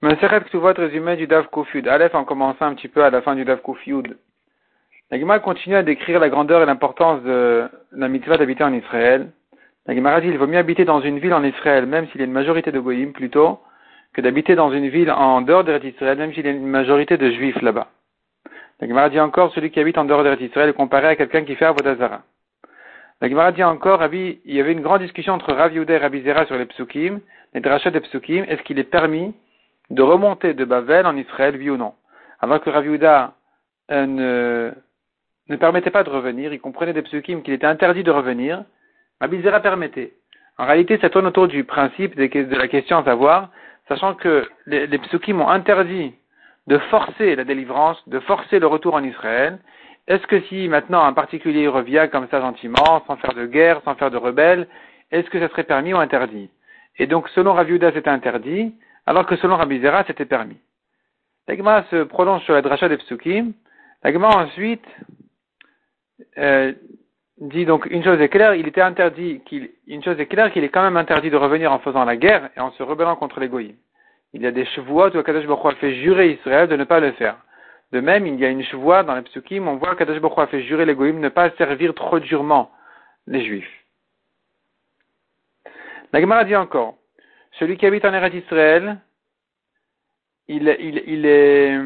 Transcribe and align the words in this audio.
Maseret 0.00 0.42
Ktuvot 0.42 0.74
résumé 0.74 1.16
du 1.16 1.26
Dav 1.26 1.48
Kufyud. 1.48 1.88
Aleph 1.88 2.14
en 2.14 2.24
commençant 2.24 2.66
un 2.66 2.74
petit 2.74 2.86
peu 2.86 3.02
à 3.02 3.10
la 3.10 3.20
fin 3.20 3.34
du 3.34 3.44
Dav 3.44 3.60
Kufyud. 3.62 4.16
La 5.10 5.18
Gemara 5.18 5.40
continue 5.40 5.74
à 5.74 5.82
décrire 5.82 6.20
la 6.20 6.28
grandeur 6.28 6.62
et 6.62 6.66
l'importance 6.66 7.20
de 7.24 7.68
la 7.90 8.06
mitzvah 8.06 8.36
d'habiter 8.36 8.62
en 8.62 8.72
Israël. 8.72 9.32
La 9.86 9.96
Gemara 9.96 10.20
dit 10.20 10.28
qu'il 10.28 10.38
vaut 10.38 10.46
mieux 10.46 10.58
habiter 10.58 10.84
dans 10.84 11.00
une 11.00 11.18
ville 11.18 11.34
en 11.34 11.42
Israël, 11.42 11.86
même 11.86 12.06
s'il 12.08 12.20
y 12.20 12.22
a 12.22 12.26
une 12.26 12.32
majorité 12.32 12.70
de 12.70 12.78
Goïm, 12.78 13.12
plutôt, 13.12 13.58
que 14.12 14.20
d'habiter 14.20 14.54
dans 14.54 14.70
une 14.70 14.88
ville 14.88 15.10
en 15.10 15.40
dehors 15.40 15.64
d'Eretz 15.64 15.82
Israël, 15.82 16.16
même 16.16 16.32
s'il 16.32 16.46
y 16.46 16.48
a 16.48 16.52
une 16.52 16.64
majorité 16.64 17.16
de 17.16 17.30
Juifs 17.30 17.60
là-bas. 17.60 17.88
La 18.80 18.86
Gemara 18.86 19.08
dit 19.08 19.18
encore, 19.18 19.52
celui 19.52 19.72
qui 19.72 19.80
habite 19.80 19.98
en 19.98 20.04
dehors 20.04 20.22
d'Eretz 20.22 20.42
Israël 20.42 20.68
est 20.68 20.74
comparé 20.74 21.08
à 21.08 21.16
quelqu'un 21.16 21.42
qui 21.42 21.56
fait 21.56 21.64
Avodazara. 21.64 22.22
La 23.20 23.28
Gemara 23.28 23.50
dit 23.50 23.64
encore, 23.64 24.00
il 24.12 24.38
y 24.44 24.60
avait 24.60 24.70
une 24.70 24.82
grande 24.82 25.02
discussion 25.02 25.32
entre 25.32 25.52
Rav 25.52 25.72
Yehuda 25.72 25.94
et 25.94 25.98
Rabbi 25.98 26.22
Zera 26.22 26.46
sur 26.46 26.56
les 26.56 26.66
psukim, 26.66 27.18
les 27.52 27.60
drachas 27.60 27.90
des 27.90 27.98
psukim, 27.98 28.44
est-ce 28.46 28.62
qu'il 28.62 28.78
est 28.78 28.84
permis 28.84 29.34
de 29.90 30.02
remonter 30.02 30.54
de 30.54 30.64
Bavel 30.64 31.06
en 31.06 31.16
Israël, 31.16 31.56
oui 31.56 31.70
ou 31.70 31.76
non. 31.76 31.94
Alors 32.40 32.60
que 32.60 32.70
Raviuda 32.70 33.34
euh, 33.90 34.06
ne, 34.06 34.72
ne 35.48 35.56
permettait 35.56 35.90
pas 35.90 36.04
de 36.04 36.10
revenir, 36.10 36.52
il 36.52 36.60
comprenait 36.60 36.92
des 36.92 37.02
psukim 37.02 37.42
qu'il 37.42 37.54
était 37.54 37.66
interdit 37.66 38.02
de 38.02 38.10
revenir, 38.10 38.64
Abizera 39.20 39.60
permettait. 39.60 40.12
En 40.58 40.66
réalité, 40.66 40.98
ça 40.98 41.10
tourne 41.10 41.26
autour 41.26 41.48
du 41.48 41.64
principe 41.64 42.16
de 42.16 42.56
la 42.56 42.68
question 42.68 42.98
à 42.98 43.04
savoir, 43.04 43.50
sachant 43.88 44.14
que 44.14 44.48
les, 44.66 44.86
les 44.86 44.98
psukim 44.98 45.40
ont 45.40 45.48
interdit 45.48 46.14
de 46.66 46.78
forcer 46.90 47.34
la 47.34 47.44
délivrance, 47.44 48.06
de 48.08 48.20
forcer 48.20 48.58
le 48.58 48.66
retour 48.66 48.94
en 48.94 49.02
Israël, 49.02 49.58
est-ce 50.06 50.26
que 50.26 50.40
si 50.42 50.68
maintenant 50.68 51.04
un 51.04 51.12
particulier 51.12 51.68
revient 51.68 52.08
comme 52.10 52.28
ça 52.30 52.40
gentiment, 52.40 53.04
sans 53.06 53.16
faire 53.16 53.34
de 53.34 53.46
guerre, 53.46 53.80
sans 53.84 53.94
faire 53.94 54.10
de 54.10 54.16
rebelle, 54.16 54.66
est-ce 55.10 55.28
que 55.30 55.38
ça 55.38 55.48
serait 55.48 55.64
permis 55.64 55.92
ou 55.92 55.98
interdit? 55.98 56.50
Et 56.98 57.06
donc, 57.06 57.28
selon 57.30 57.52
Raviuda, 57.52 57.92
c'était 57.92 58.10
interdit, 58.10 58.74
alors 59.08 59.24
que 59.24 59.36
selon 59.36 59.56
Rabbi 59.56 59.80
Zera, 59.80 60.04
c'était 60.06 60.26
permis. 60.26 60.58
L'agma 61.46 61.82
se 61.90 62.02
prolonge 62.02 62.42
sur 62.44 62.52
la 62.52 62.60
dracha 62.60 62.90
des 62.90 62.98
psukim. 62.98 63.54
L'agma 64.04 64.28
ensuite 64.28 64.84
euh, 66.36 66.74
dit 67.38 67.64
donc 67.64 67.86
une 67.86 68.04
chose 68.04 68.20
est 68.20 68.28
claire, 68.28 68.54
il 68.54 68.68
était 68.68 68.82
interdit, 68.82 69.40
qu'il, 69.46 69.70
une 69.86 70.04
chose 70.04 70.20
est 70.20 70.26
claire 70.26 70.52
qu'il 70.52 70.62
est 70.62 70.68
quand 70.68 70.82
même 70.82 70.98
interdit 70.98 71.30
de 71.30 71.38
revenir 71.38 71.72
en 71.72 71.78
faisant 71.78 72.04
la 72.04 72.16
guerre 72.18 72.50
et 72.54 72.60
en 72.60 72.70
se 72.72 72.82
rebellant 72.82 73.16
contre 73.16 73.40
les. 73.40 73.48
Il 74.34 74.42
y 74.42 74.46
a 74.46 74.50
des 74.50 74.66
chevaux 74.66 75.08
où 75.08 75.22
Kadosh 75.22 75.46
Baruch 75.46 75.78
fait 75.78 75.94
jurer 75.94 76.32
Israël 76.32 76.68
de 76.68 76.76
ne 76.76 76.84
pas 76.84 77.00
le 77.00 77.12
faire. 77.12 77.38
De 77.92 78.00
même, 78.00 78.26
il 78.26 78.38
y 78.38 78.44
a 78.44 78.50
une 78.50 78.62
chevoie 78.62 79.04
dans 79.04 79.14
les 79.14 79.22
psukim, 79.22 79.68
on 79.68 79.76
voit 79.76 79.96
Kadosh 79.96 80.20
Baruch 80.20 80.38
a 80.38 80.48
fait 80.48 80.64
jurer 80.64 80.84
les 80.84 80.94
de 80.94 81.12
ne 81.12 81.30
pas 81.30 81.48
servir 81.52 81.94
trop 81.94 82.20
durement 82.20 82.70
les 83.26 83.42
juifs. 83.42 83.84
La 86.12 86.44
dit 86.44 86.56
encore, 86.56 86.98
celui 87.58 87.76
qui 87.76 87.86
habite 87.86 88.04
en 88.04 88.14
Eretz 88.14 88.34
Israël, 88.34 88.98
il, 90.48 90.76
il, 90.80 91.02
il, 91.06 91.26
est, 91.26 91.78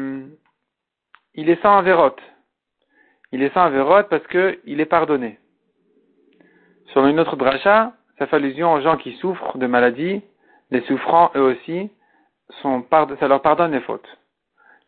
il 1.35 1.49
est 1.49 1.61
sans 1.61 1.77
avérote. 1.77 2.21
Il 3.31 3.41
est 3.41 3.53
sans 3.53 3.61
avérote 3.61 4.09
parce 4.09 4.25
qu'il 4.27 4.79
est 4.79 4.85
pardonné. 4.85 5.39
Sur 6.87 7.05
une 7.05 7.19
autre 7.19 7.35
dracha, 7.35 7.93
ça 8.17 8.27
fait 8.27 8.35
allusion 8.35 8.73
aux 8.73 8.81
gens 8.81 8.97
qui 8.97 9.13
souffrent 9.17 9.57
de 9.57 9.67
maladies. 9.67 10.21
Les 10.71 10.81
souffrants, 10.81 11.31
eux 11.35 11.41
aussi, 11.41 11.89
sont, 12.61 12.85
ça 13.19 13.27
leur 13.27 13.41
pardonne 13.41 13.71
les 13.71 13.81
fautes. 13.81 14.07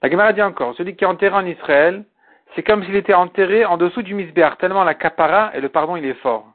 La 0.02 0.10
Gemara 0.10 0.32
encore, 0.46 0.76
celui 0.76 0.96
qui 0.96 1.04
est 1.04 1.08
enterré 1.08 1.36
en 1.36 1.46
Israël, 1.46 2.06
c'est 2.54 2.64
comme 2.64 2.84
s'il 2.84 2.96
était 2.96 3.14
enterré 3.14 3.66
en 3.66 3.78
dessous 3.78 4.04
du 4.04 4.14
misbéar, 4.14 4.58
tellement 4.58 4.84
la 4.84 4.94
capara 4.94 5.56
et 5.56 5.62
le 5.62 5.70
pardon 5.70 5.96
il 5.96 6.06
est 6.06 6.14
fort. 6.16 6.55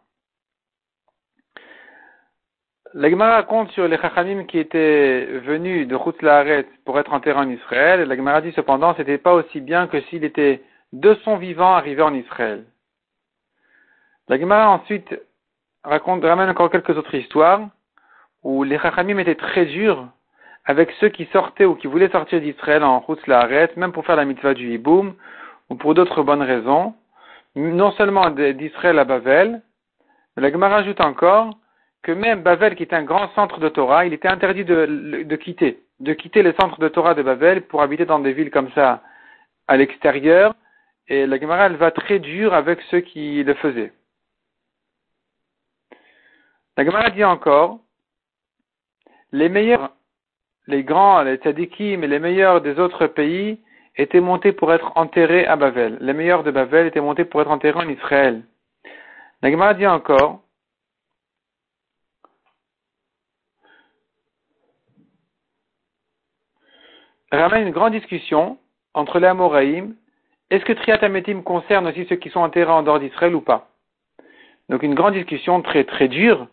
La 2.92 3.08
Gemara 3.08 3.36
raconte 3.36 3.70
sur 3.70 3.86
les 3.86 3.98
Chachamim 3.98 4.46
qui 4.46 4.58
étaient 4.58 5.24
venus 5.44 5.86
de 5.86 5.96
Chutz 5.96 6.18
pour 6.84 6.98
être 6.98 7.12
enterrés 7.12 7.38
en 7.38 7.48
Israël. 7.48 8.02
La 8.02 8.16
Gemara 8.16 8.40
dit 8.40 8.50
cependant, 8.50 8.94
c'était 8.96 9.16
pas 9.16 9.32
aussi 9.32 9.60
bien 9.60 9.86
que 9.86 10.00
s'il 10.02 10.24
était 10.24 10.64
de 10.92 11.14
son 11.22 11.36
vivant 11.36 11.76
arrivé 11.76 12.02
en 12.02 12.12
Israël. 12.12 12.64
La 14.26 14.40
Gemara 14.40 14.70
ensuite 14.70 15.14
raconte, 15.84 16.24
ramène 16.24 16.50
encore 16.50 16.68
quelques 16.68 16.96
autres 16.98 17.14
histoires 17.14 17.68
où 18.42 18.64
les 18.64 18.78
Chachamim 18.80 19.18
étaient 19.18 19.36
très 19.36 19.66
durs 19.66 20.08
avec 20.64 20.90
ceux 20.98 21.10
qui 21.10 21.26
sortaient 21.26 21.66
ou 21.66 21.76
qui 21.76 21.86
voulaient 21.86 22.10
sortir 22.10 22.40
d'Israël 22.40 22.82
en 22.82 23.04
Chutz 23.06 23.24
même 23.76 23.92
pour 23.92 24.04
faire 24.04 24.16
la 24.16 24.24
mitzvah 24.24 24.54
du 24.54 24.68
Hiboum 24.74 25.14
ou 25.68 25.76
pour 25.76 25.94
d'autres 25.94 26.24
bonnes 26.24 26.42
raisons, 26.42 26.94
non 27.54 27.92
seulement 27.92 28.30
d'Israël 28.30 28.98
à 28.98 29.04
Bavel, 29.04 29.62
mais 30.36 30.42
la 30.42 30.50
Gemara 30.50 30.78
ajoute 30.78 31.00
encore 31.00 31.54
que 32.02 32.12
même 32.12 32.42
Bavel, 32.42 32.76
qui 32.76 32.82
est 32.82 32.94
un 32.94 33.02
grand 33.02 33.28
centre 33.34 33.60
de 33.60 33.68
Torah, 33.68 34.06
il 34.06 34.12
était 34.12 34.28
interdit 34.28 34.64
de, 34.64 35.36
quitter, 35.36 35.82
de 36.00 36.12
quitter 36.14 36.42
les 36.42 36.54
centres 36.54 36.80
de 36.80 36.88
Torah 36.88 37.14
de 37.14 37.22
Bavel 37.22 37.62
pour 37.62 37.82
habiter 37.82 38.06
dans 38.06 38.20
des 38.20 38.32
villes 38.32 38.50
comme 38.50 38.70
ça 38.72 39.02
à 39.68 39.76
l'extérieur. 39.76 40.54
Et 41.08 41.26
la 41.26 41.38
Gemara, 41.38 41.66
elle 41.66 41.76
va 41.76 41.90
très 41.90 42.18
dur 42.18 42.54
avec 42.54 42.80
ceux 42.90 43.00
qui 43.00 43.42
le 43.42 43.54
faisaient. 43.54 43.92
La 46.76 46.84
Gemara 46.84 47.10
dit 47.10 47.24
encore, 47.24 47.80
les 49.32 49.48
meilleurs, 49.48 49.90
les 50.66 50.82
grands, 50.82 51.22
les 51.22 51.36
tzadikim 51.36 52.02
et 52.02 52.06
les 52.06 52.18
meilleurs 52.18 52.62
des 52.62 52.78
autres 52.78 53.06
pays 53.06 53.60
étaient 53.96 54.20
montés 54.20 54.52
pour 54.52 54.72
être 54.72 54.92
enterrés 54.94 55.46
à 55.46 55.56
Bavel. 55.56 55.98
Les 56.00 56.14
meilleurs 56.14 56.44
de 56.44 56.50
Bavel 56.50 56.86
étaient 56.86 57.00
montés 57.00 57.24
pour 57.24 57.42
être 57.42 57.50
enterrés 57.50 57.84
en 57.84 57.88
Israël. 57.88 58.42
La 59.42 59.50
Gemara 59.50 59.74
dit 59.74 59.86
encore, 59.86 60.40
ramène 67.38 67.66
une 67.66 67.72
grande 67.72 67.92
discussion 67.92 68.58
entre 68.94 69.18
les 69.18 69.26
Amoraïm. 69.26 69.94
Est-ce 70.50 70.64
que 70.64 70.72
Triatametim 70.72 71.42
concerne 71.42 71.86
aussi 71.86 72.06
ceux 72.08 72.16
qui 72.16 72.30
sont 72.30 72.40
enterrés 72.40 72.72
en 72.72 72.82
dehors 72.82 72.98
d'Israël 72.98 73.34
ou 73.34 73.40
pas? 73.40 73.68
Donc 74.68 74.82
une 74.82 74.94
grande 74.94 75.14
discussion 75.14 75.62
très 75.62 75.84
très 75.84 76.08
dure 76.08 76.46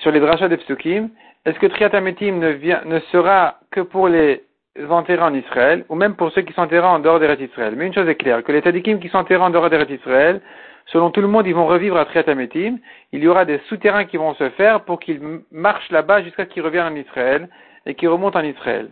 sur 0.00 0.10
les 0.10 0.20
drachas 0.20 0.48
de 0.48 0.56
Psukim. 0.56 1.10
Est-ce 1.44 1.58
que 1.58 1.66
Triatametim 1.66 2.38
ne, 2.38 2.84
ne 2.84 3.00
sera 3.12 3.58
que 3.70 3.80
pour 3.80 4.08
les 4.08 4.42
enterrés 4.88 5.22
en 5.22 5.34
Israël 5.34 5.84
ou 5.88 5.94
même 5.94 6.14
pour 6.14 6.30
ceux 6.32 6.42
qui 6.42 6.52
sont 6.52 6.62
enterrés 6.62 6.86
en 6.86 6.98
dehors 6.98 7.20
d'Eretz 7.20 7.40
Israël 7.40 7.74
Mais 7.76 7.86
une 7.86 7.94
chose 7.94 8.08
est 8.08 8.14
claire, 8.14 8.42
que 8.44 8.52
les 8.52 8.62
Tadikim 8.62 9.00
qui 9.00 9.08
sont 9.08 9.18
enterrés 9.18 9.42
en 9.42 9.50
dehors 9.50 9.68
d'Eretz 9.70 9.90
Israël, 9.90 10.40
selon 10.86 11.10
tout 11.10 11.20
le 11.20 11.26
monde, 11.26 11.46
ils 11.46 11.54
vont 11.54 11.66
revivre 11.66 11.96
à 11.96 12.04
Triatametim. 12.04 12.78
Il 13.12 13.22
y 13.22 13.28
aura 13.28 13.44
des 13.44 13.58
souterrains 13.68 14.04
qui 14.04 14.16
vont 14.16 14.34
se 14.34 14.48
faire 14.50 14.82
pour 14.84 15.00
qu'ils 15.00 15.20
marchent 15.50 15.90
là-bas 15.90 16.22
jusqu'à 16.22 16.44
ce 16.44 16.50
qu'ils 16.50 16.62
reviennent 16.62 16.92
en 16.92 16.96
Israël 16.96 17.48
et 17.86 17.94
qu'ils 17.94 18.08
remontent 18.08 18.38
en 18.38 18.44
Israël. 18.44 18.88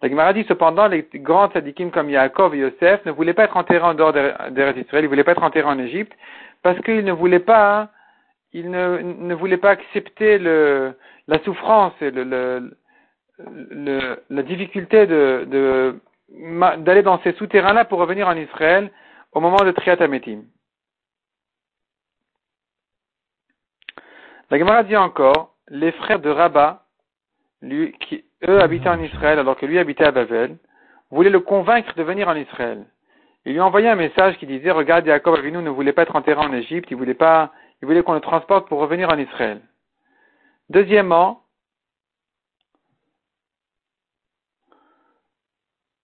La 0.00 0.08
Gemara 0.08 0.32
dit 0.32 0.44
cependant, 0.46 0.86
les 0.86 1.08
grands 1.14 1.48
tzadikim 1.50 1.90
comme 1.90 2.08
Yaakov 2.08 2.54
et 2.54 2.58
Yosef 2.58 3.04
ne 3.04 3.10
voulaient 3.10 3.34
pas 3.34 3.44
être 3.44 3.56
enterrés 3.56 3.84
en 3.84 3.94
dehors 3.94 4.12
d'Eretz 4.12 4.76
Israël, 4.76 5.04
ils 5.04 5.06
ne 5.06 5.08
voulaient 5.08 5.24
pas 5.24 5.32
être 5.32 5.42
enterrés 5.42 5.68
en 5.68 5.78
Égypte, 5.78 6.12
parce 6.62 6.80
qu'ils 6.82 7.04
ne 7.04 7.12
voulaient 7.12 7.40
pas, 7.40 7.90
ils 8.52 8.70
ne, 8.70 8.98
ne 8.98 9.34
voulaient 9.34 9.56
pas 9.56 9.70
accepter 9.70 10.38
le, 10.38 10.94
la 11.26 11.40
souffrance 11.40 11.94
et 12.00 12.12
le, 12.12 12.22
le, 12.22 12.70
le 13.70 14.22
la 14.30 14.42
difficulté 14.42 15.06
de, 15.06 15.44
de, 15.48 16.00
d'aller 16.78 17.02
dans 17.02 17.20
ces 17.22 17.32
souterrains-là 17.32 17.84
pour 17.84 17.98
revenir 17.98 18.28
en 18.28 18.36
Israël 18.36 18.92
au 19.32 19.40
moment 19.40 19.64
de 19.64 19.72
Triat 19.72 20.00
Ametim. 20.00 20.44
La 24.50 24.58
Gemara 24.58 24.84
dit 24.84 24.96
encore, 24.96 25.54
les 25.68 25.92
frères 25.92 26.20
de 26.20 26.30
Rabat, 26.30 26.84
lui, 27.62 27.92
qui, 28.00 28.24
eux 28.48 28.60
habitaient 28.60 28.88
en 28.88 29.02
Israël 29.02 29.38
alors 29.38 29.56
que 29.56 29.66
lui 29.66 29.78
habitait 29.78 30.04
à 30.04 30.12
Babel, 30.12 30.56
voulaient 31.10 31.30
le 31.30 31.40
convaincre 31.40 31.94
de 31.94 32.02
venir 32.02 32.28
en 32.28 32.36
Israël. 32.36 32.84
Il 33.44 33.52
lui 33.52 33.60
a 33.60 33.64
envoyé 33.64 33.88
un 33.88 33.96
message 33.96 34.36
qui 34.38 34.46
disait, 34.46 34.70
regarde, 34.70 35.06
Jacob 35.06 35.34
Avinu 35.34 35.58
ne 35.58 35.70
voulait 35.70 35.92
pas 35.92 36.02
être 36.02 36.16
enterré 36.16 36.40
en 36.40 36.52
Égypte, 36.52 36.90
il 36.90 36.96
voulait 36.96 37.14
pas, 37.14 37.52
il 37.80 37.86
voulait 37.86 38.02
qu'on 38.02 38.12
le 38.12 38.20
transporte 38.20 38.68
pour 38.68 38.80
revenir 38.80 39.08
en 39.08 39.18
Israël. 39.18 39.60
Deuxièmement, 40.68 41.42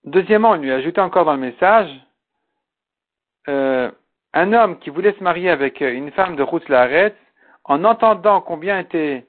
deuxièmement, 0.04 0.54
il 0.54 0.62
lui 0.62 0.72
a 0.72 0.76
ajouté 0.76 1.00
encore 1.00 1.26
dans 1.26 1.34
le 1.34 1.40
message, 1.40 1.90
euh, 3.48 3.90
un 4.32 4.52
homme 4.52 4.78
qui 4.78 4.90
voulait 4.90 5.12
se 5.12 5.22
marier 5.22 5.50
avec 5.50 5.80
une 5.80 6.10
femme 6.12 6.36
de 6.36 6.42
Ruth 6.42 6.68
Laaretz, 6.68 7.14
en 7.64 7.84
entendant 7.84 8.40
combien 8.40 8.78
était, 8.78 9.26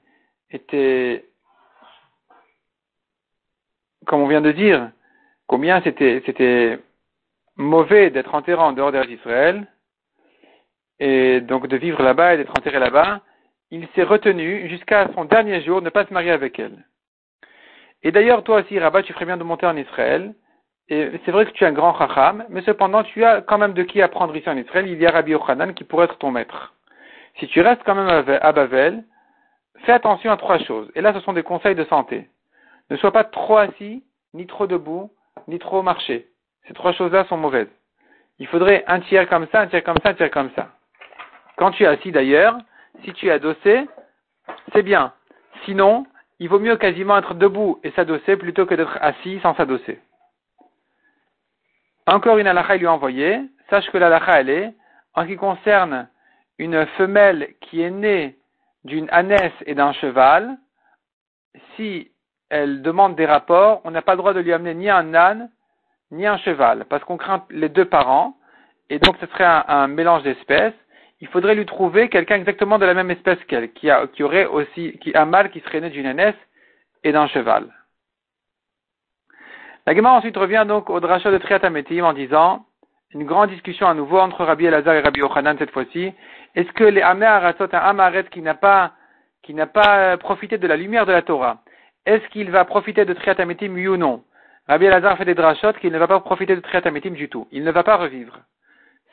était 0.50 1.26
comme 4.06 4.20
on 4.20 4.28
vient 4.28 4.40
de 4.40 4.52
dire, 4.52 4.90
combien 5.46 5.82
c'était, 5.82 6.78
mauvais 7.56 8.10
d'être 8.10 8.34
enterré 8.34 8.60
en 8.60 8.72
dehors 8.72 8.92
d'Israël, 8.92 9.66
et 10.98 11.40
donc 11.40 11.66
de 11.66 11.76
vivre 11.76 12.02
là-bas 12.02 12.34
et 12.34 12.36
d'être 12.38 12.50
enterré 12.58 12.78
là-bas, 12.78 13.20
il 13.70 13.86
s'est 13.94 14.02
retenu 14.02 14.68
jusqu'à 14.68 15.08
son 15.14 15.24
dernier 15.24 15.62
jour 15.62 15.82
ne 15.82 15.90
pas 15.90 16.06
se 16.06 16.12
marier 16.12 16.30
avec 16.30 16.58
elle. 16.58 16.84
Et 18.02 18.12
d'ailleurs, 18.12 18.44
toi 18.44 18.60
aussi, 18.60 18.78
Rabat, 18.78 19.02
tu 19.02 19.12
ferais 19.12 19.24
bien 19.24 19.36
de 19.36 19.42
monter 19.42 19.66
en 19.66 19.76
Israël. 19.76 20.34
Et 20.88 21.10
c'est 21.24 21.32
vrai 21.32 21.46
que 21.46 21.50
tu 21.50 21.64
es 21.64 21.66
un 21.66 21.72
grand 21.72 21.98
chacham, 21.98 22.44
mais 22.48 22.62
cependant, 22.62 23.02
tu 23.02 23.24
as 23.24 23.40
quand 23.40 23.58
même 23.58 23.72
de 23.72 23.82
qui 23.82 24.00
apprendre 24.00 24.36
ici 24.36 24.48
en 24.48 24.56
Israël. 24.56 24.86
Il 24.86 25.00
y 25.00 25.06
a 25.06 25.10
Rabbi 25.10 25.32
Yochanan 25.32 25.74
qui 25.74 25.82
pourrait 25.82 26.04
être 26.04 26.18
ton 26.18 26.30
maître. 26.30 26.74
Si 27.40 27.48
tu 27.48 27.60
restes 27.60 27.82
quand 27.84 27.96
même 27.96 28.38
à 28.40 28.52
Bavel, 28.52 29.02
fais 29.84 29.92
attention 29.92 30.30
à 30.30 30.36
trois 30.36 30.58
choses. 30.60 30.90
Et 30.94 31.00
là, 31.00 31.12
ce 31.12 31.20
sont 31.20 31.32
des 31.32 31.42
conseils 31.42 31.74
de 31.74 31.84
santé. 31.84 32.28
Ne 32.90 32.96
sois 32.96 33.12
pas 33.12 33.24
trop 33.24 33.58
assis, 33.58 34.04
ni 34.34 34.46
trop 34.46 34.66
debout, 34.66 35.10
ni 35.48 35.58
trop 35.58 35.82
marcher. 35.82 36.28
Ces 36.66 36.74
trois 36.74 36.92
choses-là 36.92 37.24
sont 37.24 37.36
mauvaises. 37.36 37.68
Il 38.38 38.46
faudrait 38.46 38.84
un 38.86 39.00
tiers 39.00 39.28
comme 39.28 39.46
ça, 39.52 39.60
un 39.60 39.66
tiers 39.66 39.82
comme 39.82 39.98
ça, 40.02 40.10
un 40.10 40.14
tiers 40.14 40.30
comme 40.30 40.50
ça. 40.54 40.70
Quand 41.56 41.70
tu 41.70 41.84
es 41.84 41.86
assis 41.86 42.12
d'ailleurs, 42.12 42.58
si 43.04 43.12
tu 43.14 43.28
es 43.28 43.30
adossé, 43.30 43.86
c'est 44.72 44.82
bien. 44.82 45.12
Sinon, 45.64 46.06
il 46.38 46.48
vaut 46.48 46.58
mieux 46.58 46.76
quasiment 46.76 47.18
être 47.18 47.34
debout 47.34 47.80
et 47.82 47.90
s'adosser 47.92 48.36
plutôt 48.36 48.66
que 48.66 48.74
d'être 48.74 48.98
assis 49.00 49.40
sans 49.40 49.54
s'adosser. 49.54 50.00
Encore 52.06 52.38
une 52.38 52.46
halakha 52.46 52.76
lui 52.76 52.86
a. 52.86 53.40
Sache 53.70 53.90
que 53.90 53.98
l'halakha, 53.98 54.40
elle 54.40 54.50
est, 54.50 54.74
en 55.14 55.26
qui 55.26 55.36
concerne 55.36 56.08
une 56.58 56.86
femelle 56.98 57.54
qui 57.60 57.82
est 57.82 57.90
née 57.90 58.36
d'une 58.84 59.08
ânesse 59.10 59.52
et 59.66 59.74
d'un 59.74 59.92
cheval, 59.92 60.56
si 61.74 62.12
elle 62.50 62.82
demande 62.82 63.16
des 63.16 63.26
rapports, 63.26 63.80
on 63.84 63.90
n'a 63.90 64.02
pas 64.02 64.12
le 64.12 64.18
droit 64.18 64.34
de 64.34 64.40
lui 64.40 64.52
amener 64.52 64.74
ni 64.74 64.90
un 64.90 65.14
âne, 65.14 65.50
ni 66.10 66.26
un 66.26 66.38
cheval, 66.38 66.84
parce 66.88 67.02
qu'on 67.04 67.16
craint 67.16 67.44
les 67.50 67.68
deux 67.68 67.84
parents, 67.84 68.36
et 68.90 68.98
donc 68.98 69.16
ce 69.20 69.26
serait 69.26 69.44
un, 69.44 69.88
mélange 69.88 70.22
d'espèces. 70.22 70.74
Il 71.20 71.28
faudrait 71.28 71.54
lui 71.54 71.66
trouver 71.66 72.08
quelqu'un 72.08 72.36
exactement 72.36 72.78
de 72.78 72.86
la 72.86 72.94
même 72.94 73.10
espèce 73.10 73.42
qu'elle, 73.48 73.72
qui, 73.72 73.90
aurait 74.22 74.46
aussi, 74.46 75.00
un 75.14 75.24
mâle 75.24 75.50
qui 75.50 75.60
serait 75.60 75.80
né 75.80 75.90
d'une 75.90 76.06
ânesse 76.06 76.36
et 77.02 77.12
d'un 77.12 77.26
cheval. 77.26 77.66
La 79.86 79.94
Gemara 79.94 80.16
ensuite 80.16 80.36
revient 80.36 80.64
donc 80.68 80.90
au 80.90 81.00
drachat 81.00 81.30
de 81.30 81.38
Triatametim 81.38 82.04
en 82.04 82.12
disant, 82.12 82.66
une 83.12 83.24
grande 83.24 83.50
discussion 83.50 83.86
à 83.88 83.94
nouveau 83.94 84.18
entre 84.18 84.44
Rabbi 84.44 84.66
Elazar 84.66 84.94
et 84.94 85.00
Rabbi 85.00 85.22
Ochanan 85.22 85.56
cette 85.58 85.70
fois-ci. 85.70 86.12
Est-ce 86.54 86.70
que 86.72 86.84
les 86.84 87.02
Amé 87.02 87.24
Aratot, 87.24 87.68
un 87.72 87.78
Amaret 87.78 88.24
qui 88.24 88.42
n'a 88.42 88.54
pas, 88.54 88.92
qui 89.42 89.54
n'a 89.54 89.66
pas 89.66 90.16
profité 90.18 90.58
de 90.58 90.66
la 90.66 90.76
lumière 90.76 91.06
de 91.06 91.12
la 91.12 91.22
Torah, 91.22 91.62
est-ce 92.06 92.26
qu'il 92.28 92.50
va 92.50 92.64
profiter 92.64 93.04
de 93.04 93.12
Triatametim, 93.12 93.72
oui 93.74 93.88
ou 93.88 93.96
non? 93.96 94.22
Rabbi 94.68 94.86
Elazar 94.86 95.18
fait 95.18 95.24
des 95.24 95.34
drachot 95.34 95.72
qu'il 95.74 95.92
ne 95.92 95.98
va 95.98 96.06
pas 96.06 96.20
profiter 96.20 96.54
de 96.54 96.60
Triatametim 96.60 97.10
du 97.10 97.28
tout. 97.28 97.48
Il 97.50 97.64
ne 97.64 97.70
va 97.72 97.82
pas 97.82 97.96
revivre. 97.96 98.38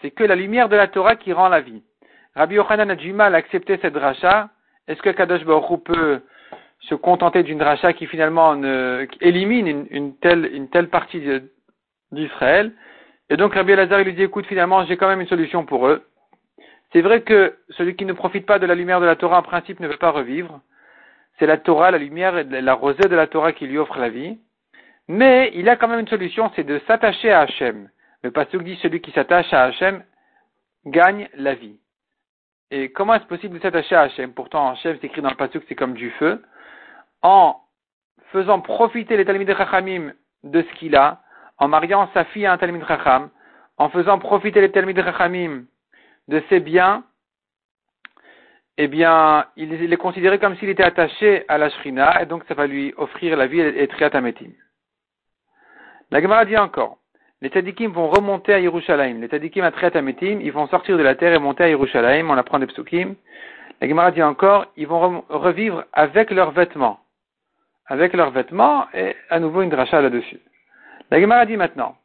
C'est 0.02 0.12
que 0.12 0.24
la 0.24 0.36
lumière 0.36 0.70
de 0.70 0.76
la 0.76 0.88
Torah 0.88 1.16
qui 1.16 1.34
rend 1.34 1.50
la 1.50 1.62
vie. 1.62 1.84
Rabbi 2.36 2.56
Yochanan 2.56 2.92
a 2.92 2.96
du 2.96 3.12
mal 3.14 3.34
à 3.34 3.40
accepter 3.40 3.80
cette 3.82 3.94
dracha. 3.94 4.50
Est-ce 4.88 5.02
que 5.02 5.10
Kadosh 5.10 5.44
Baruch 5.44 5.84
peut 5.84 6.22
se 6.82 6.96
contenter 6.96 7.42
d'une 7.44 7.58
dracha 7.58 7.94
qui 7.94 8.06
finalement 8.06 8.56
élimine 9.22 9.88
une, 9.90 10.16
telle, 10.18 10.90
partie 10.90 11.24
d'Israël? 12.12 12.74
Et 13.30 13.38
donc 13.38 13.56
Rabbi 13.56 13.72
Elazar 13.72 14.04
lui 14.04 14.14
dit 14.14 14.24
écoute 14.24 14.46
finalement 14.46 14.86
j'ai 14.86 14.98
quand 14.98 15.08
même 15.08 15.22
une 15.22 15.28
solution 15.28 15.66
pour 15.66 15.88
eux. 15.88 16.04
C'est 16.92 17.02
vrai 17.02 17.22
que 17.22 17.56
celui 17.70 17.96
qui 17.96 18.06
ne 18.06 18.14
profite 18.14 18.46
pas 18.46 18.60
de 18.60 18.68
la 18.68 18.76
lumière 18.76 19.00
de 19.00 19.06
la 19.06 19.16
Torah 19.16 19.40
en 19.40 19.44
principe 19.44 19.80
ne 19.80 19.88
veut 19.88 19.98
pas 19.98 20.12
revivre. 20.12 20.62
C'est 21.38 21.46
la 21.46 21.58
Torah, 21.58 21.92
la 21.92 21.98
lumière, 21.98 22.44
la 22.46 22.74
rosée 22.74 23.10
de 23.10 23.16
la 23.16 23.28
Torah 23.28 23.54
qui 23.54 23.68
lui 23.68 23.78
offre 23.78 23.98
la 24.00 24.10
vie. 24.10 24.38
Mais 25.08 25.52
il 25.56 25.68
a 25.68 25.76
quand 25.76 25.88
même 25.88 26.00
une 26.00 26.08
solution, 26.08 26.52
c'est 26.56 26.64
de 26.64 26.80
s'attacher 26.88 27.32
à 27.32 27.42
Hachem. 27.42 27.90
Le 28.22 28.32
pasuk 28.32 28.64
dit 28.64 28.78
celui 28.82 29.02
qui 29.02 29.12
s'attache 29.12 29.52
à 29.54 29.64
Hachem 29.64 30.04
gagne 30.86 31.28
la 31.34 31.56
vie. 31.56 31.78
Et 32.72 32.92
comment 32.92 33.16
est-ce 33.16 33.26
possible 33.26 33.58
de 33.58 33.62
s'attacher 33.62 33.96
à 33.96 34.02
Hachem? 34.02 34.34
Pourtant, 34.34 34.72
Hachem 34.72 34.98
s'écrit 35.00 35.22
dans 35.22 35.30
le 35.30 35.36
pasuk, 35.36 35.64
c'est 35.68 35.76
comme 35.76 35.94
du 35.94 36.10
feu. 36.12 36.42
En 37.22 37.58
faisant 38.32 38.62
profiter 38.62 39.18
les 39.18 39.26
Talmud 39.26 39.48
Chachamim 39.48 40.14
de 40.44 40.62
ce 40.62 40.74
qu'il 40.76 40.96
a, 40.96 41.22
en 41.58 41.68
mariant 41.68 42.10
sa 42.14 42.26
fille 42.26 42.46
à 42.46 42.54
un 42.54 42.58
Talmud 42.58 42.86
Chacham, 42.86 43.30
en 43.78 43.90
faisant 43.90 44.20
profiter 44.20 44.62
les 44.62 44.72
Talmud 44.72 44.98
Chachamim 44.98 45.66
de 46.28 46.44
ses 46.50 46.60
biens, 46.60 47.04
eh 48.78 48.88
bien, 48.88 49.46
il 49.56 49.94
est 49.94 49.98
considéré 49.98 50.40
comme 50.40 50.56
s'il 50.58 50.70
était 50.70 50.84
attaché 50.84 51.46
à 51.48 51.58
la 51.58 51.70
Shrina, 51.70 52.22
et 52.22 52.26
donc 52.26 52.44
ça 52.48 52.56
va 52.56 52.66
lui 52.66 52.94
offrir 52.98 53.38
la 53.38 53.46
vie 53.46 53.62
et 53.62 53.88
Triatametim. 53.88 54.50
La 56.10 56.22
Gemara 56.22 56.46
dit 56.46 56.58
encore, 56.58 56.98
les 57.42 57.50
tzadikim 57.50 57.92
vont 57.92 58.10
remonter 58.10 58.54
à 58.54 58.60
Yerushalayim. 58.60 59.20
Les 59.20 59.28
tzadikim 59.28 59.64
à 59.64 59.72
Triatametim, 59.72 60.40
ils 60.42 60.52
vont 60.52 60.68
sortir 60.68 60.98
de 60.98 61.04
la 61.04 61.14
terre 61.14 61.34
et 61.34 61.40
monter 61.40 61.64
à 61.66 61.70
Yerushalayim, 61.70 62.30
on 62.30 62.38
apprend 62.38 62.58
des 62.60 62.68
psukim. 62.68 63.16
La 63.80 63.88
Gemara 63.88 64.12
dit 64.12 64.24
encore, 64.24 64.66
ils 64.76 64.88
vont 64.88 65.24
revivre 65.30 65.84
avec 65.94 66.32
leurs 66.32 66.52
vêtements. 66.52 67.00
Avec 67.88 68.14
leurs 68.14 68.32
vêtements, 68.32 68.88
et 68.94 69.16
à 69.30 69.40
nouveau 69.40 69.62
une 69.62 69.70
dracha 69.70 70.02
là-dessus. 70.02 70.40
La 71.12 71.20
Gemara 71.20 71.46
dit 71.46 71.58
maintenant, 71.58 71.96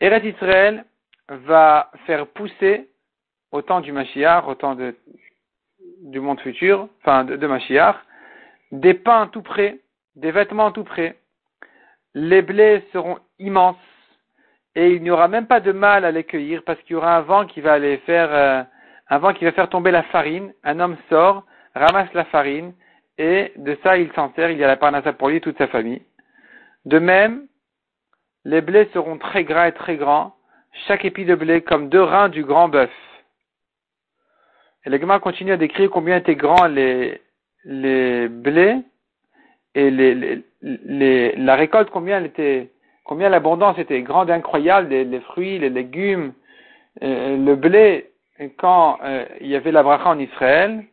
Eret 0.00 0.26
Israël 0.26 0.84
va 1.28 1.90
faire 2.06 2.26
pousser, 2.26 2.88
au 3.52 3.60
temps 3.60 3.80
du 3.80 3.92
Mashiach, 3.92 4.46
au 4.46 4.54
temps 4.54 4.76
de, 4.76 4.94
du 6.02 6.20
monde 6.20 6.40
futur, 6.40 6.88
enfin 7.00 7.24
de, 7.24 7.36
de 7.36 7.48
des 8.72 8.94
pains 8.94 9.26
tout 9.26 9.42
près, 9.42 9.80
des 10.16 10.30
vêtements 10.30 10.70
tout 10.70 10.84
près, 10.84 11.16
les 12.14 12.42
blés 12.42 12.84
seront 12.92 13.18
immenses 13.38 13.76
et 14.76 14.92
il 14.92 15.02
n'y 15.02 15.10
aura 15.10 15.28
même 15.28 15.46
pas 15.46 15.60
de 15.60 15.72
mal 15.72 16.04
à 16.04 16.10
les 16.10 16.24
cueillir 16.24 16.62
parce 16.64 16.80
qu'il 16.82 16.92
y 16.92 16.96
aura 16.96 17.16
un 17.16 17.22
vent 17.22 17.46
qui 17.46 17.60
va 17.60 17.72
aller 17.72 17.98
faire 17.98 18.32
euh, 18.32 18.62
un 19.08 19.18
vent 19.18 19.32
qui 19.32 19.44
va 19.44 19.52
faire 19.52 19.68
tomber 19.68 19.90
la 19.90 20.04
farine. 20.04 20.52
Un 20.62 20.78
homme 20.78 20.96
sort, 21.08 21.44
ramasse 21.74 22.12
la 22.14 22.24
farine 22.26 22.72
et 23.18 23.52
de 23.56 23.76
ça 23.82 23.98
il 23.98 24.12
s'en 24.12 24.32
sert. 24.34 24.50
Il 24.50 24.58
y 24.58 24.64
a 24.64 24.68
la 24.68 24.76
parnassa 24.76 25.12
pour 25.12 25.28
lui 25.28 25.36
et 25.36 25.40
toute 25.40 25.58
sa 25.58 25.66
famille. 25.66 26.02
De 26.84 26.98
même, 26.98 27.46
les 28.44 28.60
blés 28.60 28.88
seront 28.94 29.18
très 29.18 29.44
gras 29.44 29.68
et 29.68 29.72
très 29.72 29.96
grands, 29.96 30.34
chaque 30.86 31.04
épi 31.04 31.24
de 31.24 31.34
blé 31.34 31.60
comme 31.62 31.88
deux 31.88 32.02
reins 32.02 32.28
du 32.28 32.44
grand 32.44 32.68
bœuf. 32.68 32.90
Et 34.84 34.90
le 34.90 35.18
continue 35.18 35.52
à 35.52 35.56
décrire 35.56 35.90
combien 35.90 36.16
étaient 36.16 36.36
grands 36.36 36.66
les, 36.66 37.20
les 37.64 38.28
blés 38.28 38.78
et 39.74 39.90
les, 39.90 40.42
les, 40.62 41.36
la 41.36 41.54
récolte, 41.54 41.90
combien 41.90 42.18
elle 42.18 42.26
était, 42.26 42.70
combien 43.04 43.28
l'abondance 43.28 43.78
était 43.78 44.02
grande 44.02 44.30
et 44.30 44.32
incroyable, 44.32 44.88
les, 44.88 45.20
fruits, 45.20 45.58
les 45.58 45.70
légumes, 45.70 46.32
euh, 47.02 47.36
le 47.36 47.56
blé, 47.56 48.10
quand 48.58 48.98
euh, 49.04 49.26
il 49.40 49.48
y 49.48 49.56
avait 49.56 49.72
la 49.72 49.82
bracha 49.82 50.08
en 50.08 50.18
Israël. 50.18 50.84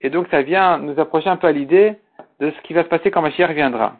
Et 0.00 0.10
donc 0.10 0.28
ça 0.30 0.42
vient 0.42 0.78
nous 0.78 0.98
approcher 0.98 1.28
un 1.28 1.36
peu 1.36 1.46
à 1.46 1.52
l'idée 1.52 1.96
de 2.40 2.50
ce 2.50 2.60
qui 2.62 2.72
va 2.72 2.82
se 2.82 2.88
passer 2.88 3.10
quand 3.10 3.20
Mashiach 3.20 3.52
viendra. 3.52 3.96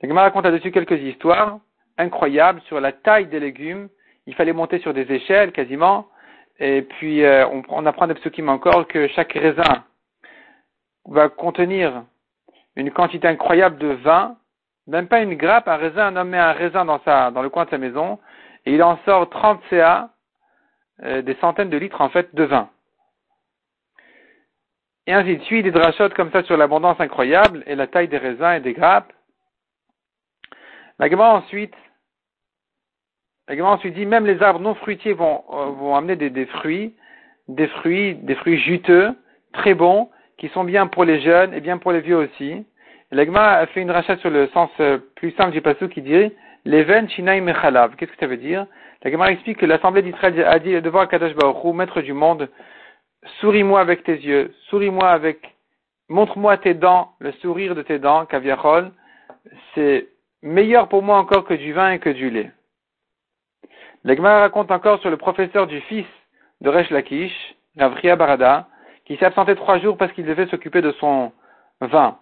La 0.00 0.08
Gemara 0.08 0.26
raconte 0.26 0.44
là-dessus 0.44 0.72
quelques 0.72 0.98
histoires 0.98 1.60
incroyables 1.98 2.62
sur 2.62 2.80
la 2.80 2.92
taille 2.92 3.26
des 3.26 3.38
légumes. 3.38 3.90
Il 4.26 4.34
fallait 4.34 4.54
monter 4.54 4.78
sur 4.78 4.94
des 4.94 5.12
échelles 5.12 5.52
quasiment. 5.52 6.08
Et 6.60 6.82
puis 6.82 7.24
euh, 7.24 7.46
on, 7.48 7.62
on, 7.70 7.86
apprend 7.86 8.06
des 8.06 8.14
psukim 8.14 8.48
encore 8.48 8.86
que 8.86 9.08
chaque 9.08 9.32
raisin 9.32 9.84
va 11.06 11.30
contenir 11.30 12.04
une 12.76 12.90
quantité 12.90 13.26
incroyable 13.26 13.78
de 13.78 13.88
vin, 13.88 14.36
même 14.86 15.08
pas 15.08 15.22
une 15.22 15.34
grappe, 15.34 15.68
un 15.68 15.76
raisin, 15.76 16.08
un 16.08 16.16
homme 16.16 16.28
met 16.28 16.38
un 16.38 16.52
raisin 16.52 16.84
dans, 16.84 17.00
sa, 17.00 17.30
dans 17.30 17.42
le 17.42 17.48
coin 17.48 17.64
de 17.64 17.70
sa 17.70 17.78
maison, 17.78 18.18
et 18.66 18.74
il 18.74 18.82
en 18.82 18.98
sort 19.04 19.28
30 19.30 19.60
CA, 19.70 20.10
euh, 21.02 21.22
des 21.22 21.34
centaines 21.36 21.70
de 21.70 21.78
litres 21.78 22.00
en 22.02 22.10
fait 22.10 22.34
de 22.34 22.44
vin. 22.44 22.68
Et 25.06 25.14
ainsi 25.14 25.38
de 25.38 25.42
suite, 25.44 25.64
des 25.64 25.70
drachotes 25.70 26.14
comme 26.14 26.30
ça 26.30 26.42
sur 26.42 26.56
l'abondance 26.56 27.00
incroyable 27.00 27.64
et 27.66 27.74
la 27.74 27.86
taille 27.86 28.08
des 28.08 28.18
raisins 28.18 28.52
et 28.52 28.60
des 28.60 28.74
grappes. 28.74 29.12
La 30.98 31.08
ensuite, 31.18 31.74
la 33.56 33.66
ensuite 33.66 33.94
dit 33.94 34.06
même 34.06 34.26
les 34.26 34.42
arbres 34.42 34.60
non 34.60 34.74
fruitiers 34.74 35.12
vont, 35.12 35.42
euh, 35.52 35.66
vont 35.66 35.96
amener 35.96 36.16
des, 36.16 36.30
des, 36.30 36.46
fruits, 36.46 36.94
des 37.48 37.66
fruits, 37.66 38.14
des 38.14 38.34
fruits 38.36 38.58
juteux, 38.58 39.14
très 39.52 39.74
bons, 39.74 40.08
qui 40.38 40.48
sont 40.48 40.64
bien 40.64 40.86
pour 40.86 41.04
les 41.04 41.20
jeunes 41.20 41.52
et 41.52 41.60
bien 41.60 41.78
pour 41.78 41.92
les 41.92 42.00
vieux 42.00 42.16
aussi. 42.16 42.64
L'Egma 43.10 43.54
a 43.54 43.66
fait 43.66 43.82
une 43.82 43.90
rachat 43.90 44.16
sur 44.18 44.30
le 44.30 44.46
sens 44.48 44.70
euh, 44.80 44.98
plus 45.16 45.32
simple 45.32 45.50
du 45.50 45.60
passage 45.60 45.88
qui 45.88 46.00
dit 46.00 46.30
Leven 46.64 47.08
Shinaim 47.08 47.42
Mechalav. 47.42 47.96
Qu'est-ce 47.96 48.12
que 48.12 48.18
ça 48.20 48.26
veut 48.26 48.36
dire? 48.36 48.66
L'Egma 49.02 49.32
explique 49.32 49.58
que 49.58 49.66
l'Assemblée 49.66 50.02
d'Israël 50.02 50.44
a 50.44 50.58
dit 50.58 50.80
devant 50.80 51.06
Kadosh 51.06 51.34
Baruch 51.34 51.74
maître 51.74 52.02
du 52.02 52.12
monde, 52.12 52.48
souris-moi 53.40 53.80
avec 53.80 54.04
tes 54.04 54.16
yeux, 54.16 54.54
souris-moi 54.68 55.08
avec, 55.08 55.56
montre-moi 56.08 56.56
tes 56.58 56.74
dents, 56.74 57.12
le 57.18 57.32
sourire 57.32 57.74
de 57.74 57.82
tes 57.82 57.98
dents, 57.98 58.26
Kaviachol, 58.26 58.92
c'est 59.74 60.08
meilleur 60.42 60.88
pour 60.88 61.02
moi 61.02 61.18
encore 61.18 61.44
que 61.44 61.54
du 61.54 61.72
vin 61.72 61.92
et 61.92 61.98
que 61.98 62.10
du 62.10 62.30
lait. 62.30 62.50
L'Egma 64.04 64.40
raconte 64.40 64.70
encore 64.70 65.00
sur 65.00 65.10
le 65.10 65.16
professeur 65.16 65.66
du 65.66 65.80
fils 65.82 66.06
de 66.60 66.70
Resh 66.70 66.90
Lakish, 66.90 67.54
Ravria 67.78 68.16
Barada, 68.16 68.66
qui 69.04 69.16
s'est 69.16 69.26
absenté 69.26 69.54
trois 69.54 69.78
jours 69.78 69.96
parce 69.96 70.12
qu'il 70.12 70.24
devait 70.24 70.46
s'occuper 70.46 70.82
de 70.82 70.92
son 70.92 71.32
vin. 71.80 72.16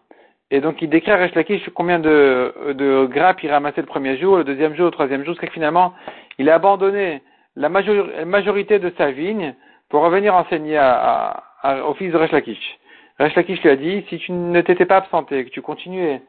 Et 0.51 0.61
donc 0.61 0.81
il 0.83 0.89
décrit 0.89 1.13
à 1.13 1.17
Resh 1.17 1.33
combien 1.75 1.99
de, 1.99 3.07
grappes 3.11 3.43
il 3.43 3.51
ramassait 3.51 3.81
le 3.81 3.87
premier 3.87 4.17
jour, 4.19 4.39
le 4.39 4.45
deuxième 4.45 4.75
jour, 4.75 4.87
le 4.87 4.93
troisième 4.93 5.25
jour, 5.25 5.35
jusqu'à 5.35 5.51
finalement 5.51 5.93
il 6.39 6.49
a 6.49 6.55
abandonné 6.55 7.23
la 7.57 7.69
majorité 7.69 8.79
de 8.79 8.93
sa 8.97 9.11
vigne 9.11 9.55
pour 9.89 10.03
revenir 10.03 10.35
enseigner 10.35 10.81
au 11.87 11.95
fils 11.95 12.13
de 12.13 12.17
Resh 12.17 12.33
Lakish. 12.33 12.79
Resh 13.19 13.35
lui 13.35 13.69
a 13.69 13.77
dit, 13.77 14.05
si 14.09 14.19
tu 14.19 14.33
ne 14.33 14.61
t'étais 14.61 14.87
pas 14.87 14.99
absenté, 14.99 15.45
que 15.45 15.51
tu 15.51 15.61
continuais 15.61 16.23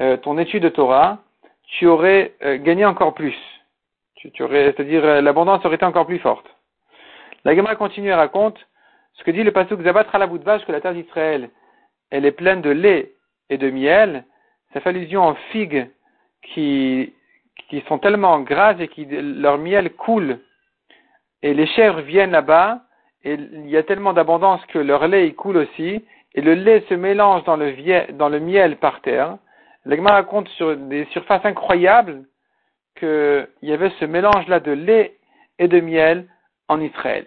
euh, 0.00 0.16
ton 0.16 0.38
étude 0.38 0.64
de 0.64 0.68
Torah, 0.68 1.18
tu 1.66 1.86
aurais 1.86 2.32
euh, 2.42 2.58
gagné 2.58 2.84
encore 2.84 3.14
plus. 3.14 3.36
Tu, 4.30 4.42
aurais, 4.42 4.66
c'est-à-dire 4.66 5.04
euh, 5.04 5.20
l'abondance 5.20 5.64
aurait 5.64 5.76
été 5.76 5.84
encore 5.84 6.06
plus 6.06 6.20
forte. 6.20 6.46
La 7.44 7.56
Gemara 7.56 7.74
continue 7.74 8.08
et 8.08 8.14
raconte 8.14 8.58
ce 9.14 9.24
que 9.24 9.30
dit 9.30 9.42
le 9.42 9.52
pasuk 9.52 9.82
Zabat 9.82 10.06
la 10.14 10.26
vache 10.26 10.64
que 10.64 10.72
la 10.72 10.80
terre 10.80 10.94
d'Israël, 10.94 11.50
elle 12.10 12.24
est 12.24 12.32
pleine 12.32 12.62
de 12.62 12.70
lait 12.70 13.12
et 13.50 13.58
de 13.58 13.70
miel, 13.70 14.24
ça 14.72 14.80
fait 14.80 14.90
allusion 14.90 15.28
aux 15.28 15.34
figues 15.50 15.90
qui, 16.42 17.12
qui 17.68 17.82
sont 17.88 17.98
tellement 17.98 18.40
grasses 18.40 18.80
et 18.80 18.88
qui 18.88 19.06
leur 19.06 19.58
miel 19.58 19.92
coule. 19.94 20.38
Et 21.42 21.52
les 21.52 21.66
chèvres 21.66 22.00
viennent 22.00 22.30
là-bas 22.30 22.82
et 23.24 23.34
il 23.34 23.68
y 23.68 23.76
a 23.76 23.82
tellement 23.82 24.12
d'abondance 24.12 24.64
que 24.66 24.78
leur 24.78 25.06
lait 25.08 25.26
il 25.26 25.34
coule 25.34 25.56
aussi 25.56 26.04
et 26.34 26.40
le 26.40 26.54
lait 26.54 26.84
se 26.88 26.94
mélange 26.94 27.44
dans 27.44 27.56
le, 27.56 28.12
dans 28.12 28.28
le 28.28 28.40
miel 28.40 28.76
par 28.76 29.00
terre. 29.00 29.36
L'Egma 29.84 30.12
raconte 30.12 30.48
sur 30.50 30.76
des 30.76 31.06
surfaces 31.06 31.44
incroyables 31.44 32.24
qu'il 33.02 33.68
y 33.68 33.72
avait 33.72 33.90
ce 33.98 34.04
mélange-là 34.04 34.60
de 34.60 34.70
lait 34.70 35.16
et 35.58 35.66
de 35.66 35.80
miel 35.80 36.28
en 36.68 36.80
Israël. 36.80 37.26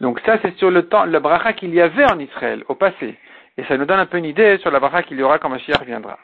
Donc 0.00 0.20
ça, 0.20 0.38
c'est 0.42 0.54
sur 0.58 0.70
le 0.70 0.88
temps, 0.88 1.06
le 1.06 1.18
bracha 1.18 1.54
qu'il 1.54 1.74
y 1.74 1.80
avait 1.80 2.04
en 2.04 2.18
Israël, 2.18 2.64
au 2.68 2.74
passé. 2.74 3.16
Et 3.56 3.64
ça 3.64 3.76
nous 3.76 3.86
donne 3.86 3.98
un 3.98 4.06
peu 4.06 4.18
une 4.18 4.26
idée 4.26 4.58
sur 4.58 4.70
la 4.70 4.78
bracha 4.78 5.02
qu'il 5.02 5.18
y 5.18 5.22
aura 5.22 5.38
quand 5.38 5.48
Mashiach 5.48 5.84
viendra. 5.84 6.18